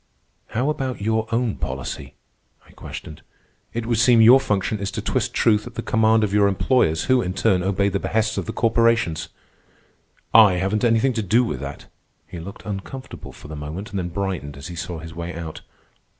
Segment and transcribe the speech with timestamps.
[0.47, 2.15] "How about your own policy?"
[2.67, 3.21] I questioned.
[3.71, 7.03] "It would seem your function is to twist truth at the command of your employers,
[7.03, 9.29] who, in turn, obey the behests of the corporations."
[10.33, 11.85] "I haven't anything to do with that."
[12.25, 15.61] He looked uncomfortable for the moment, then brightened as he saw his way out.